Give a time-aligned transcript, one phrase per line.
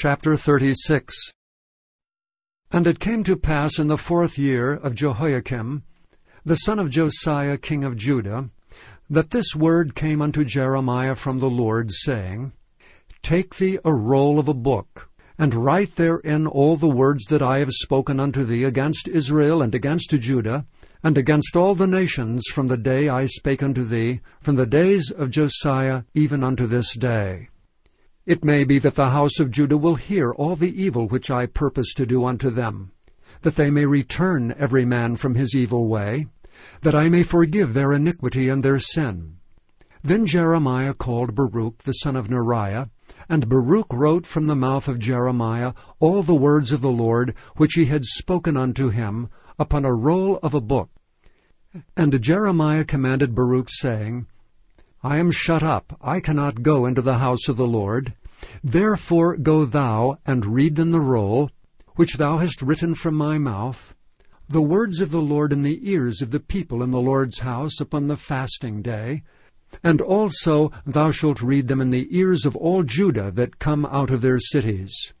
[0.00, 1.12] Chapter 36
[2.70, 5.82] And it came to pass in the fourth year of Jehoiakim,
[6.44, 8.48] the son of Josiah king of Judah,
[9.10, 12.52] that this word came unto Jeremiah from the Lord, saying,
[13.24, 17.58] Take thee a roll of a book, and write therein all the words that I
[17.58, 20.64] have spoken unto thee against Israel and against Judah,
[21.02, 25.10] and against all the nations from the day I spake unto thee, from the days
[25.10, 27.48] of Josiah even unto this day.
[28.28, 31.46] It may be that the house of Judah will hear all the evil which I
[31.46, 32.92] purpose to do unto them,
[33.40, 36.26] that they may return every man from his evil way,
[36.82, 39.38] that I may forgive their iniquity and their sin.
[40.04, 42.90] Then Jeremiah called Baruch the son of Neriah,
[43.30, 47.76] and Baruch wrote from the mouth of Jeremiah all the words of the Lord which
[47.76, 50.90] he had spoken unto him upon a roll of a book.
[51.96, 54.26] And Jeremiah commanded Baruch, saying,
[55.02, 58.14] I am shut up, I cannot go into the house of the Lord.
[58.62, 61.50] Therefore go thou and read in the roll,
[61.96, 63.94] which thou hast written from my mouth,
[64.48, 67.80] the words of the Lord in the ears of the people in the Lord's house
[67.80, 69.22] upon the fasting day,
[69.82, 74.10] and also thou shalt read them in the ears of all Judah that come out
[74.10, 75.12] of their cities.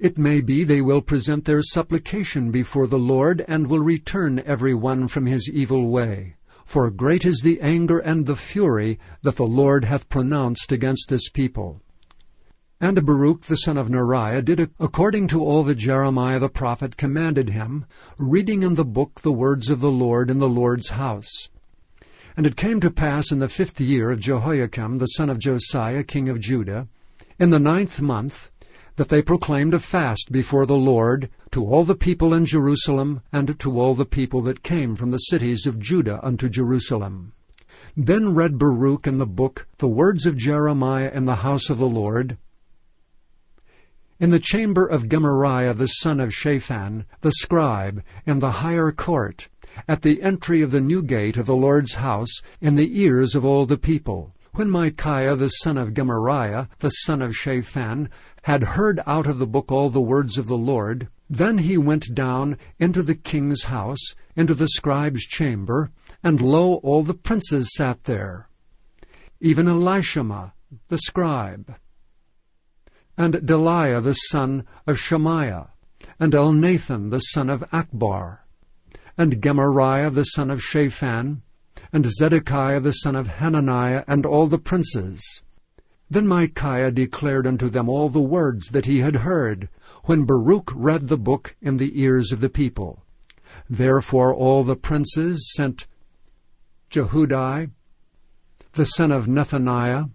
[0.00, 4.74] It may be they will present their supplication before the Lord, and will return every
[4.74, 6.34] one from his evil way.
[6.64, 11.28] For great is the anger and the fury that the Lord hath pronounced against this
[11.28, 11.80] people.
[12.80, 17.50] And Baruch the son of Neriah did according to all that Jeremiah the prophet commanded
[17.50, 17.84] him,
[18.18, 21.48] reading in the book the words of the Lord in the Lord's house.
[22.36, 26.02] And it came to pass in the fifth year of Jehoiakim the son of Josiah
[26.02, 26.88] king of Judah,
[27.38, 28.50] in the ninth month,
[28.96, 33.58] that they proclaimed a fast before the Lord to all the people in Jerusalem and
[33.58, 37.32] to all the people that came from the cities of Judah unto Jerusalem.
[37.96, 41.88] Then read Baruch in the book the words of Jeremiah in the house of the
[41.88, 42.36] Lord,
[44.22, 49.48] in the chamber of Gemariah the son of Shaphan, the scribe, in the higher court,
[49.88, 53.44] at the entry of the new gate of the Lord's house, in the ears of
[53.44, 54.32] all the people.
[54.54, 58.10] When Micaiah the son of Gemariah, the son of Shaphan,
[58.42, 62.14] had heard out of the book all the words of the Lord, then he went
[62.14, 65.90] down into the king's house, into the scribe's chamber,
[66.22, 68.50] and lo, all the princes sat there,
[69.40, 70.52] even Elishama
[70.88, 71.76] the scribe,
[73.16, 75.70] and Delaiah the son of Shemaiah,
[76.20, 78.40] and Elnathan the son of Achbor,
[79.16, 81.40] and Gemariah the son of Shaphan,
[81.92, 85.42] and Zedekiah the son of Hananiah, and all the princes.
[86.10, 89.68] Then Micaiah declared unto them all the words that he had heard,
[90.04, 93.04] when Baruch read the book in the ears of the people.
[93.68, 95.86] Therefore all the princes sent
[96.90, 97.70] Jehudi,
[98.72, 100.10] the son of Nethaniah,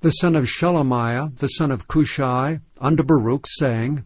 [0.00, 4.04] the son of Shelemiah, the son of Cushai, unto Baruch, saying,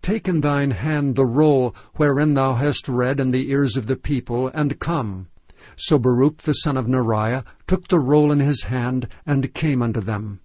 [0.00, 3.96] Take in thine hand the roll wherein thou hast read in the ears of the
[3.96, 5.28] people, and come.
[5.76, 10.00] So Baruch the son of Neriah took the roll in his hand, and came unto
[10.00, 10.40] them.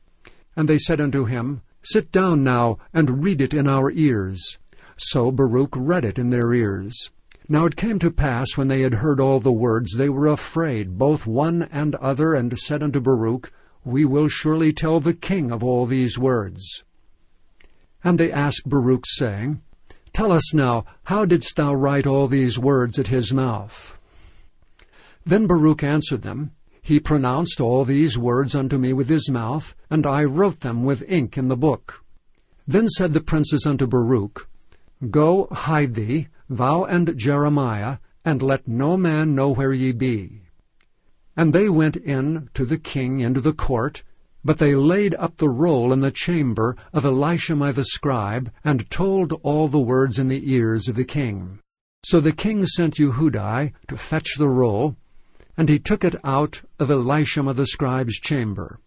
[0.56, 4.58] And they said unto him, Sit down now, and read it in our ears.
[4.98, 7.10] So Baruch read it in their ears.
[7.50, 10.98] Now it came to pass, when they had heard all the words, they were afraid,
[10.98, 13.52] both one and other, and said unto Baruch,
[13.84, 16.84] We will surely tell the king of all these words.
[18.04, 19.62] And they asked Baruch, saying,
[20.14, 23.98] Tell us now, how didst thou write all these words at his mouth?
[25.26, 26.52] Then Baruch answered them,
[26.82, 31.10] He pronounced all these words unto me with his mouth, and I wrote them with
[31.10, 32.04] ink in the book.
[32.68, 34.50] Then said the princes unto Baruch,
[35.10, 40.42] Go hide thee, thou and Jeremiah, and let no man know where ye be.
[41.38, 44.04] And they went in to the king into the court,
[44.44, 49.32] but they laid up the roll in the chamber of Elishama the scribe, and told
[49.42, 51.60] all the words in the ears of the king.
[52.06, 54.98] So the king sent Yehudi to fetch the roll,
[55.58, 58.80] and he took it out of Elishama the scribe's chamber.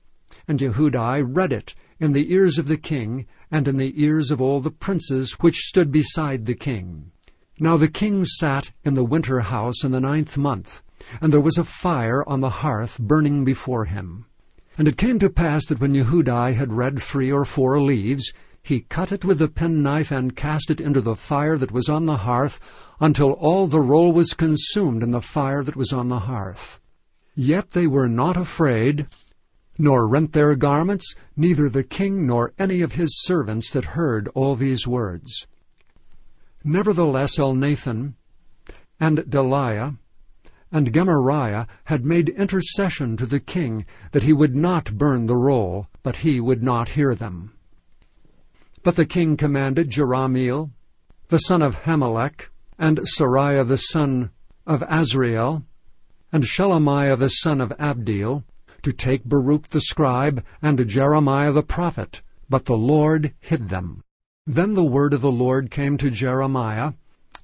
[0.48, 4.40] And Yehudi read it in the ears of the king, and in the ears of
[4.40, 7.12] all the princes which stood beside the king.
[7.58, 10.82] Now the king sat in the winter house in the ninth month,
[11.20, 14.26] and there was a fire on the hearth burning before him.
[14.76, 18.32] And it came to pass that when Yehudi had read three or four leaves,
[18.66, 22.04] he cut it with the penknife and cast it into the fire that was on
[22.04, 22.58] the hearth,
[22.98, 26.80] until all the roll was consumed in the fire that was on the hearth.
[27.36, 29.06] Yet they were not afraid,
[29.78, 34.56] nor rent their garments, neither the king nor any of his servants that heard all
[34.56, 35.46] these words.
[36.64, 38.14] Nevertheless Elnathan,
[38.98, 39.96] and Delaiah
[40.72, 45.86] And Gemariah had made intercession to the king that he would not burn the roll,
[46.02, 47.52] but he would not hear them.
[48.86, 50.70] But the king commanded Jerahmeel,
[51.26, 54.30] the son of Hammelech, and Seraiah the son
[54.64, 55.64] of Azriel,
[56.30, 58.44] and Shelemiah the son of Abdeel,
[58.82, 64.02] to take Baruch the scribe and Jeremiah the prophet, but the Lord hid them.
[64.46, 66.92] Then the word of the Lord came to Jeremiah,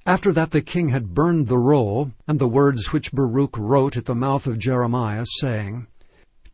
[0.05, 4.05] after that the king had burned the roll, and the words which Baruch wrote at
[4.05, 5.87] the mouth of Jeremiah, saying,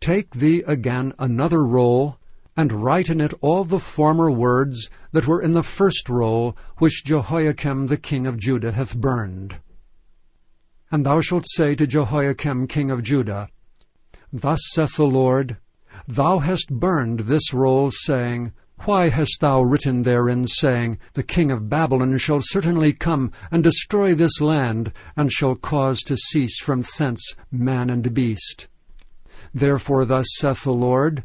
[0.02, 2.18] Take thee again another roll,
[2.60, 7.06] and write in it all the former words that were in the first roll which
[7.06, 9.56] Jehoiakim the king of Judah hath burned.
[10.92, 13.48] And thou shalt say to Jehoiakim king of Judah,
[14.34, 15.56] Thus saith the Lord,
[16.06, 21.70] Thou hast burned this roll, saying, Why hast thou written therein, saying, The king of
[21.70, 27.36] Babylon shall certainly come and destroy this land, and shall cause to cease from thence
[27.50, 28.68] man and beast?
[29.54, 31.24] Therefore thus saith the Lord,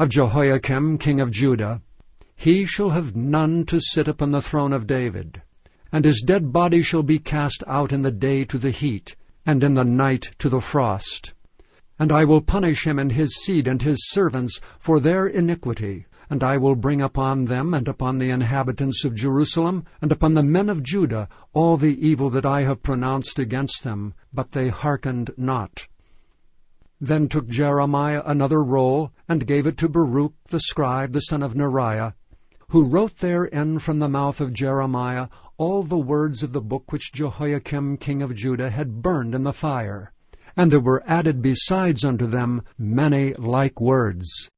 [0.00, 1.82] Of Jehoiakim king of Judah,
[2.36, 5.42] He shall have none to sit upon the throne of David,
[5.90, 9.64] and his dead body shall be cast out in the day to the heat, and
[9.64, 11.34] in the night to the frost.
[11.98, 16.06] And I will punish him and his seed and his servants for their iniquity.
[16.30, 20.44] And I will bring upon them and upon the inhabitants of Jerusalem and upon the
[20.44, 25.32] men of Judah all the evil that I have pronounced against them, but they hearkened
[25.36, 25.88] not.
[27.00, 31.54] Then took Jeremiah another roll, and gave it to Baruch the scribe, the son of
[31.54, 32.14] Neriah,
[32.70, 37.12] who wrote therein from the mouth of Jeremiah all the words of the book which
[37.12, 40.12] Jehoiakim king of Judah had burned in the fire
[40.58, 44.50] and there were added besides unto them many like words.